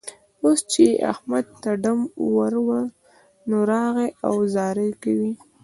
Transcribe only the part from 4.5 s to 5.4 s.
زارۍ کوي.